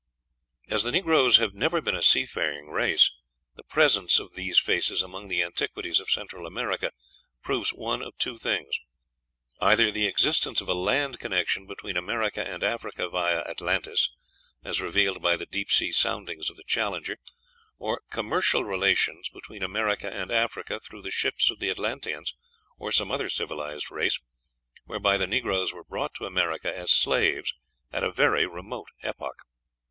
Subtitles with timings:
[0.67, 3.11] As the negroes have never been a sea going race,
[3.55, 6.89] the presence of these faces among the antiquities of Central America
[7.43, 8.79] proves one of two things,
[9.59, 14.09] either the existence of a land connection between America and Africa via Atlantis,
[14.63, 17.17] as revealed by the deep sea soundings of the Challenger,
[17.77, 22.33] or commercial relations between America and Africa through the ships of the Atlanteans
[22.79, 24.17] or some other civilized race,
[24.85, 27.53] whereby the negroes were brought to America as slaves
[27.91, 29.37] at a very remote epoch.